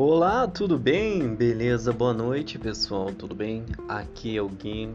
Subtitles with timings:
[0.00, 1.34] Olá, tudo bem?
[1.34, 1.92] Beleza?
[1.92, 3.06] Boa noite, pessoal.
[3.06, 3.64] Tudo bem?
[3.88, 4.92] Aqui é o Gui.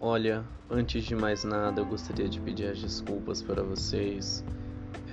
[0.00, 4.44] Olha, antes de mais nada, eu gostaria de pedir as desculpas para vocês.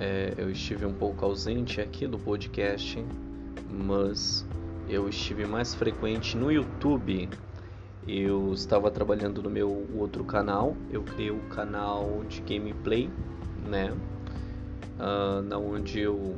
[0.00, 3.06] É, eu estive um pouco ausente aqui do podcast,
[3.70, 4.44] mas
[4.88, 7.28] eu estive mais frequente no YouTube.
[8.08, 10.76] Eu estava trabalhando no meu outro canal.
[10.90, 13.08] Eu criei o canal de gameplay,
[13.70, 13.94] né?
[14.98, 16.34] Uh, na onde eu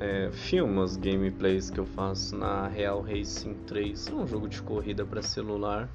[0.00, 4.60] é, filmo as gameplays que eu faço na Real Racing 3, é um jogo de
[4.62, 5.88] corrida para celular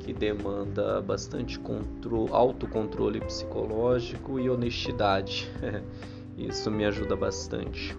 [0.00, 5.50] que demanda bastante controle, autocontrole psicológico e honestidade.
[6.36, 7.96] Isso me ajuda bastante.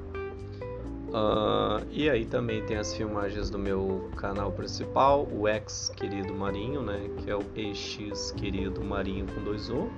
[1.13, 6.81] Uh, e aí também tem as filmagens do meu canal principal, o ex querido Marinho,
[6.81, 7.07] né?
[7.17, 9.89] Que é o EX querido Marinho com dois O.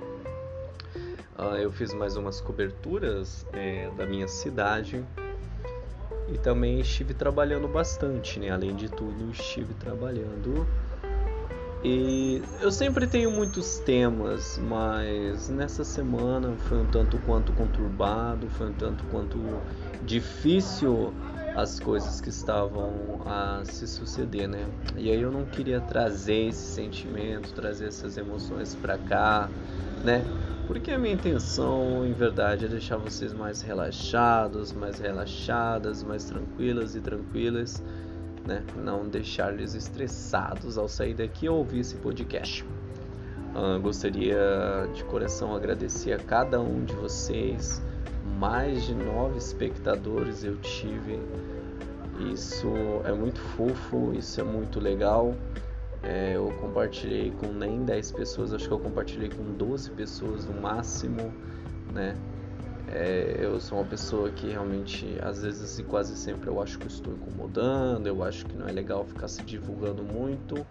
[1.38, 5.04] Uh, eu fiz mais umas coberturas é, da minha cidade
[6.28, 8.50] e também estive trabalhando bastante, né?
[8.50, 10.66] Além de tudo, estive trabalhando.
[11.84, 18.70] E eu sempre tenho muitos temas, mas nessa semana foi um tanto quanto conturbado, foi
[18.70, 19.38] um tanto quanto
[20.02, 21.12] difícil
[21.54, 24.66] as coisas que estavam a se suceder, né?
[24.96, 29.48] E aí eu não queria trazer esse sentimento, trazer essas emoções para cá,
[30.06, 30.24] né?
[30.68, 36.94] Porque a minha intenção, em verdade, é deixar vocês mais relaxados, mais relaxadas, mais tranquilas
[36.94, 37.82] e tranquilas,
[38.46, 38.62] né?
[38.76, 42.64] Não deixar-lhes estressados ao sair daqui ou ouvir esse podcast.
[42.64, 44.38] Uh, gostaria
[44.94, 47.82] de coração agradecer a cada um de vocês.
[48.38, 51.18] Mais de nove espectadores eu tive.
[52.32, 52.68] Isso
[53.04, 55.34] é muito fofo, isso é muito legal.
[56.08, 60.60] É, eu compartilhei com nem 10 pessoas, acho que eu compartilhei com 12 pessoas no
[60.60, 61.32] máximo,
[61.92, 62.16] né?
[62.86, 66.86] É, eu sou uma pessoa que realmente, às vezes e quase sempre, eu acho que
[66.86, 70.64] estou incomodando, eu acho que não é legal ficar se divulgando muito,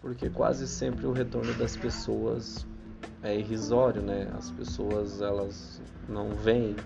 [0.00, 2.64] porque quase sempre o retorno das pessoas
[3.20, 4.28] é irrisório, né?
[4.38, 6.76] As pessoas, elas não veem.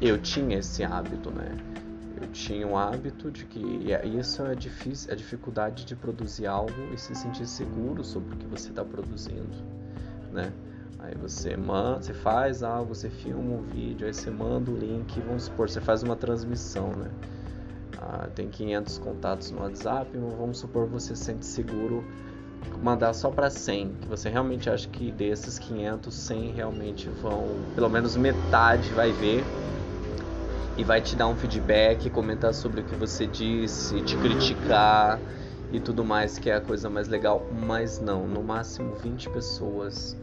[0.00, 1.56] Eu tinha esse hábito, né?
[2.24, 3.60] Eu tinha um hábito de que
[4.04, 8.46] isso é difícil, a dificuldade de produzir algo e se sentir seguro sobre o que
[8.46, 9.56] você está produzindo,
[10.32, 10.52] né?
[10.98, 15.20] Aí você manda, você faz algo, você filma um vídeo, aí você manda o link,
[15.20, 17.10] vamos supor, você faz uma transmissão, né?
[17.98, 22.04] Ah, tem 500 contatos no WhatsApp, vamos supor você se sente seguro
[22.82, 27.88] mandar só para 100, que você realmente acha que desses 500, 100 realmente vão, pelo
[27.88, 29.44] menos metade vai ver
[30.78, 35.20] e vai te dar um feedback, comentar sobre o que você disse, te criticar
[35.72, 37.44] e tudo mais, que é a coisa mais legal.
[37.66, 40.16] Mas não, no máximo 20 pessoas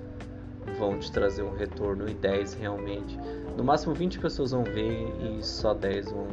[0.80, 3.20] vão te trazer um retorno e 10 realmente.
[3.58, 6.28] No máximo 20 pessoas vão ver e só 10 vão,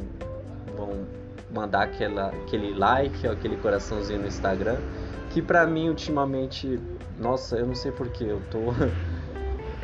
[0.75, 0.89] vão
[1.53, 4.77] mandar aquela, aquele like, aquele coraçãozinho no Instagram.
[5.31, 6.79] Que pra mim ultimamente,
[7.19, 8.59] nossa, eu não sei porquê, eu tô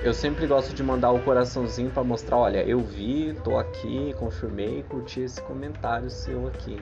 [0.01, 4.81] eu sempre gosto de mandar o coraçãozinho para mostrar, olha, eu vi, tô aqui, confirmei,
[4.83, 6.81] curti esse comentário seu aqui.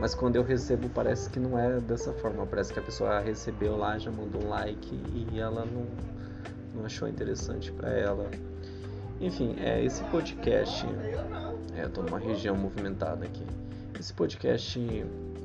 [0.00, 3.76] Mas quando eu recebo parece que não é dessa forma, parece que a pessoa recebeu
[3.76, 4.98] lá, já mandou um like
[5.30, 5.86] e ela não,
[6.74, 8.30] não achou interessante para ela.
[9.20, 10.86] Enfim, é esse podcast,
[11.76, 13.44] é, eu tô numa região movimentada aqui.
[13.98, 14.80] Esse podcast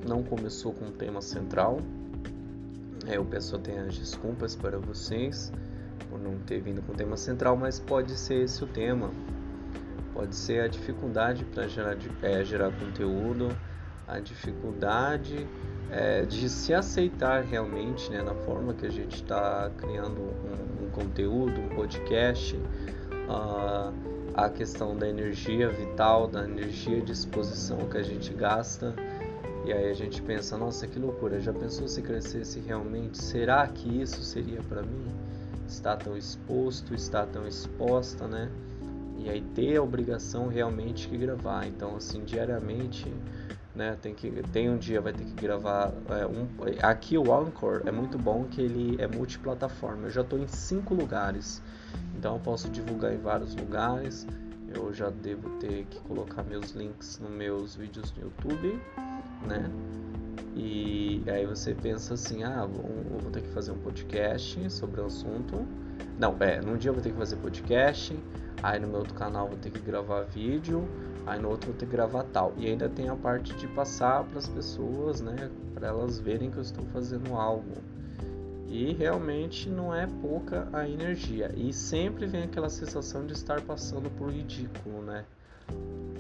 [0.07, 1.79] não começou com um tema central.
[3.05, 5.51] É, eu peço até as desculpas para vocês
[6.15, 9.11] por não ter vindo com o tema central, mas pode ser esse o tema.
[10.13, 13.49] Pode ser a dificuldade para gerar, é, gerar conteúdo,
[14.07, 15.45] a dificuldade
[15.91, 20.89] é, de se aceitar realmente né, na forma que a gente está criando um, um,
[20.91, 23.93] conteúdo, um podcast, uh,
[24.33, 28.95] a questão da energia vital, da energia de exposição que a gente gasta.
[29.65, 33.17] E aí a gente pensa, nossa, que loucura, já pensou se crescesse realmente?
[33.17, 35.34] Será que isso seria para mim?
[35.67, 38.49] Está tão exposto, está tão exposta, né?
[39.17, 41.65] E aí ter a obrigação realmente de gravar.
[41.65, 43.11] Então, assim, diariamente,
[43.73, 43.97] né?
[44.01, 46.47] Tem que tem um dia vai ter que gravar é, um.
[46.81, 50.07] Aqui o Anchor é muito bom que ele é multiplataforma.
[50.07, 51.61] Eu já estou em cinco lugares,
[52.17, 54.25] então eu posso divulgar em vários lugares.
[54.73, 58.79] Eu já devo ter que colocar meus links nos meus vídeos no YouTube,
[59.47, 59.69] né?
[60.55, 65.05] E aí você pensa assim, ah, vou, vou ter que fazer um podcast sobre o
[65.05, 65.65] assunto.
[66.17, 68.17] Não, é, num dia eu vou ter que fazer podcast,
[68.63, 70.87] aí no meu outro canal vou ter que gravar vídeo,
[71.25, 72.53] aí no outro vou ter que gravar tal.
[72.57, 76.57] E ainda tem a parte de passar para as pessoas, né, para elas verem que
[76.57, 77.73] eu estou fazendo algo.
[78.67, 81.51] E realmente não é pouca a energia.
[81.55, 85.23] E sempre vem aquela sensação de estar passando por ridículo, né?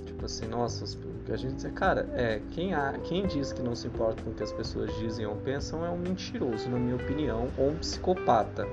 [0.05, 0.85] Tipo assim, nossa,
[1.29, 4.33] a gente diz, cara, é, quem, há, quem diz que não se importa com o
[4.33, 8.67] que as pessoas dizem ou pensam é um mentiroso, na minha opinião, ou um psicopata.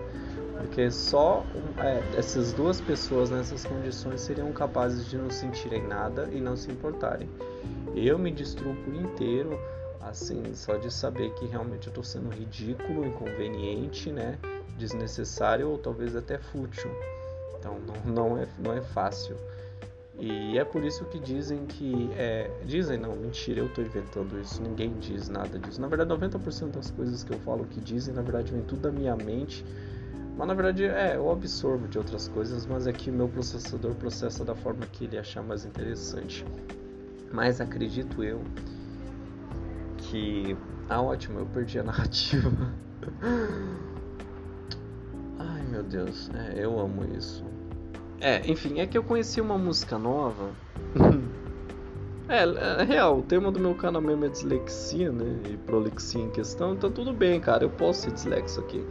[0.57, 1.45] Porque só
[1.79, 6.71] é, essas duas pessoas nessas condições seriam capazes de não sentirem nada e não se
[6.71, 7.29] importarem.
[7.95, 9.59] Eu me destruo por inteiro,
[10.01, 14.39] assim, só de saber que realmente eu estou sendo ridículo, inconveniente, né?
[14.79, 16.91] Desnecessário ou talvez até fútil.
[17.59, 19.37] Então não, não, é, não é fácil.
[20.25, 22.09] E é por isso que dizem que.
[22.13, 25.81] É, dizem não, mentira, eu estou inventando isso, ninguém diz nada disso.
[25.81, 28.93] Na verdade, 90% das coisas que eu falo que dizem, na verdade, vem tudo da
[28.93, 29.65] minha mente.
[30.39, 33.95] Mas na verdade é, eu absorvo de outras coisas, mas é que o meu processador
[33.97, 36.47] processa da forma que ele achar mais interessante.
[37.33, 38.41] Mas acredito eu
[39.99, 40.57] que.
[40.89, 42.73] Ah, ótimo, eu perdi a narrativa.
[45.37, 47.45] Ai meu Deus, é, eu amo isso.
[48.23, 50.51] É, enfim, é que eu conheci uma música nova.
[52.29, 55.41] é, é, real, o tema do meu canal mesmo é dislexia, né?
[55.51, 58.87] E prolixia em questão, então tudo bem, cara, eu posso ser dislexo aqui.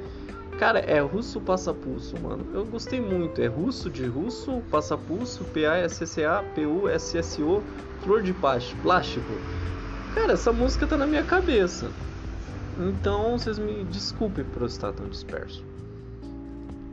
[0.60, 2.46] Cara, é russo passapulso, mano.
[2.54, 3.42] Eu gostei muito.
[3.42, 7.64] É russo de russo, passapulso, P-A-S-S-A, P-U-S-S-O,
[8.02, 9.32] flor de plástico.
[10.14, 11.90] Cara, essa música tá na minha cabeça.
[12.78, 15.71] Então vocês me desculpem por eu estar tão disperso.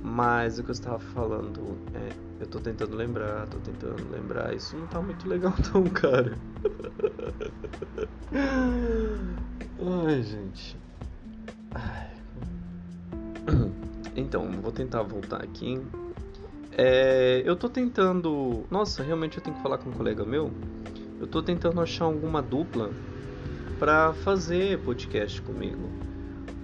[0.03, 2.29] Mas o que eu estava falando é.
[2.41, 4.55] Eu tô tentando lembrar, tô tentando lembrar.
[4.55, 6.39] Isso não tá muito legal, não, cara.
[10.07, 10.77] Ai, gente.
[11.75, 12.09] Ai.
[14.17, 15.81] Então, vou tentar voltar aqui.
[16.73, 18.65] É, eu tô tentando.
[18.69, 20.51] Nossa, realmente eu tenho que falar com um colega meu.
[21.21, 22.91] Eu tô tentando achar alguma dupla
[23.79, 25.89] para fazer podcast comigo.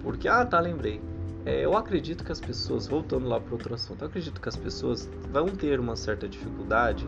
[0.03, 1.01] Porque, ah, tá, lembrei.
[1.45, 4.57] É, eu acredito que as pessoas, voltando lá para outro assunto, eu acredito que as
[4.57, 7.07] pessoas vão ter uma certa dificuldade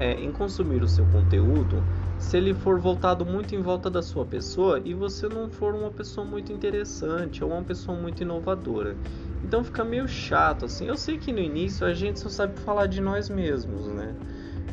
[0.00, 1.82] é, em consumir o seu conteúdo
[2.18, 5.90] se ele for voltado muito em volta da sua pessoa e você não for uma
[5.90, 8.96] pessoa muito interessante ou uma pessoa muito inovadora.
[9.44, 10.86] Então fica meio chato assim.
[10.88, 14.12] Eu sei que no início a gente só sabe falar de nós mesmos, né?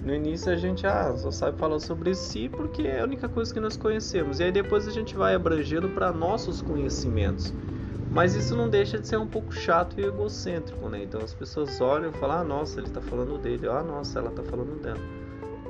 [0.03, 3.53] No início a gente ah, só sabe falar sobre si porque é a única coisa
[3.53, 4.39] que nós conhecemos.
[4.39, 7.53] E aí depois a gente vai abrangendo para nossos conhecimentos.
[8.15, 11.03] Mas isso não deixa de ser um pouco chato e egocêntrico, né?
[11.03, 14.29] Então as pessoas olham e falam: ah, nossa, ele está falando dele, ah, nossa, ela
[14.29, 15.01] está falando dela.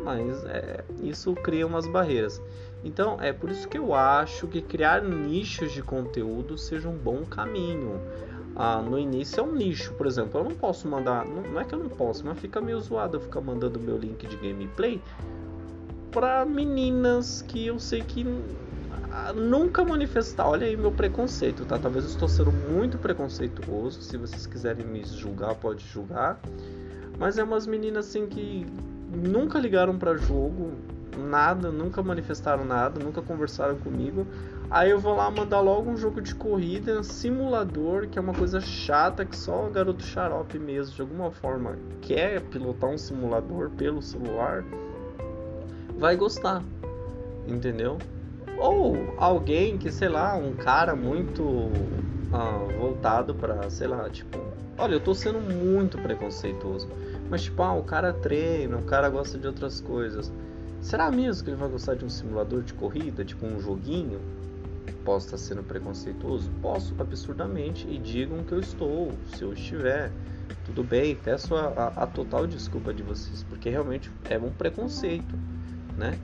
[0.03, 2.39] Mas é, isso cria umas barreiras.
[2.83, 7.25] Então é por isso que eu acho que criar nichos de conteúdo seja um bom
[7.25, 8.00] caminho
[8.56, 10.39] ah, no início é um lixo, por exemplo.
[10.39, 13.18] Eu não posso mandar, não, não é que eu não posso, mas fica meio zoado
[13.18, 15.01] eu ficar mandando meu link de gameplay
[16.12, 18.24] para meninas que eu sei que
[19.12, 20.47] ah, nunca manifestar.
[20.47, 21.77] Olha aí meu preconceito, tá?
[21.77, 24.01] Talvez eu estou sendo muito preconceituoso.
[24.01, 26.39] Se vocês quiserem me julgar, pode julgar.
[27.18, 28.65] Mas é umas meninas assim que
[29.15, 30.74] nunca ligaram para jogo,
[31.18, 34.27] nada, nunca manifestaram nada, nunca conversaram comigo.
[34.69, 38.59] Aí eu vou lá mandar logo um jogo de corrida, simulador, que é uma coisa
[38.59, 44.01] chata que só o garoto xarope mesmo, de alguma forma, quer pilotar um simulador pelo
[44.01, 44.63] celular,
[45.97, 46.63] vai gostar,
[47.47, 47.97] entendeu?
[48.57, 51.44] Ou alguém que, sei lá, um cara muito
[52.31, 54.38] ah, voltado para, sei lá, tipo,
[54.78, 56.90] olha, eu tô sendo muito preconceituoso,
[57.30, 60.31] mas tipo, ah, o cara treina, o cara gosta de outras coisas.
[60.81, 64.19] Será mesmo que ele vai gostar de um simulador de corrida, tipo um joguinho?
[65.04, 66.50] Posso estar sendo preconceituoso?
[66.62, 70.12] Posso, absurdamente, e digam que eu estou, se eu estiver.
[70.64, 75.35] Tudo bem, peço a, a, a total desculpa de vocês, porque realmente é um preconceito,
[75.95, 76.18] né?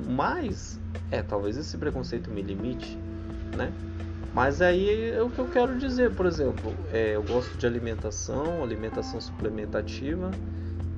[0.00, 0.80] Mas,
[1.10, 2.98] é, talvez esse preconceito me limite,
[3.56, 3.72] né?
[4.32, 8.62] Mas aí é o que eu quero dizer, por exemplo, é, eu gosto de alimentação,
[8.62, 10.30] alimentação suplementativa.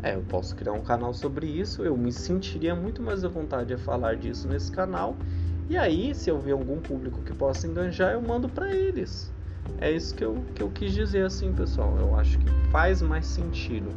[0.03, 3.73] É, eu posso criar um canal sobre isso, eu me sentiria muito mais à vontade
[3.73, 5.17] a falar disso nesse canal
[5.73, 9.33] e aí, se eu ver algum público que possa enganjar, eu mando para eles.
[9.79, 11.97] É isso que eu, que eu quis dizer assim, pessoal.
[11.99, 13.89] Eu acho que faz mais sentido.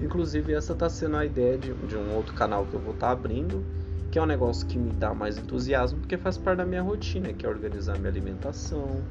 [0.00, 3.08] Inclusive, essa está sendo a ideia de, de, um outro canal que eu vou estar
[3.08, 3.62] tá abrindo,
[4.12, 7.32] que é um negócio que me dá mais entusiasmo, porque faz parte da minha rotina,
[7.32, 9.02] que é organizar minha alimentação,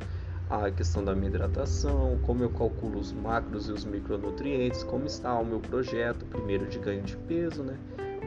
[0.47, 5.33] a questão da minha hidratação, como eu calculo os macros e os micronutrientes, como está
[5.39, 7.75] o meu projeto, primeiro de ganho de peso, né?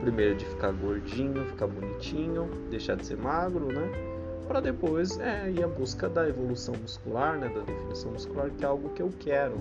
[0.00, 3.88] Primeiro de ficar gordinho, ficar bonitinho, deixar de ser magro, né?
[4.48, 7.48] Para depois é, ir à busca da evolução muscular, né?
[7.50, 9.60] Da definição muscular, que é algo que eu quero.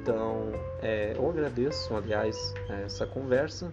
[0.00, 0.50] Então,
[0.80, 3.70] é, eu agradeço, aliás, essa conversa.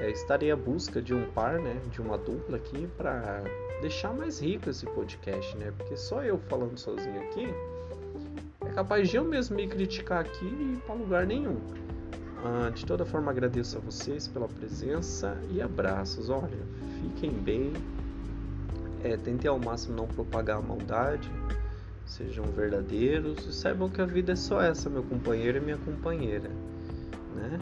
[0.00, 1.80] É, estarei à busca de um par, né?
[1.90, 3.42] De uma dupla aqui para
[3.80, 5.72] deixar mais rico esse podcast, né?
[5.76, 7.48] Porque só eu falando sozinho aqui
[8.70, 11.58] é capaz de eu mesmo me criticar aqui e ir para lugar nenhum.
[12.44, 16.30] Ah, de toda forma, agradeço a vocês pela presença e abraços.
[16.30, 16.58] Olha,
[17.02, 17.72] fiquem bem.
[19.02, 21.30] É, tentem ao máximo não propagar a maldade.
[22.06, 26.48] Sejam verdadeiros e saibam que a vida é só essa, meu companheiro e minha companheira.
[27.34, 27.60] Né?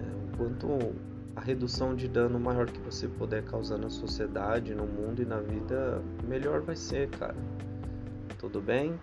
[0.00, 0.92] É, enquanto
[1.36, 5.40] a redução de dano maior que você puder causar na sociedade, no mundo e na
[5.40, 7.36] vida, melhor vai ser, cara.
[8.38, 8.98] Tudo bem?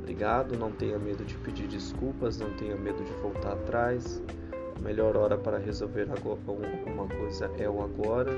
[0.00, 4.22] Obrigado, não tenha medo de pedir desculpas, não tenha medo de voltar atrás.
[4.76, 8.32] A melhor hora para resolver alguma coisa é o agora.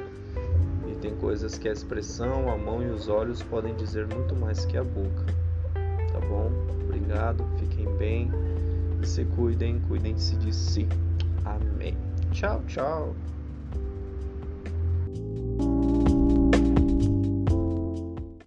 [0.91, 4.65] E tem coisas que a expressão, a mão e os olhos podem dizer muito mais
[4.65, 5.27] que a boca.
[6.13, 6.51] Tá bom?
[6.85, 8.31] Obrigado, fiquem bem,
[9.03, 10.89] se cuidem, cuidem-se de si.
[12.31, 13.21] Tchau, tchau.